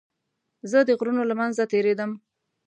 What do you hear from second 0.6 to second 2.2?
زه د غرونو له منځه تېرېدم.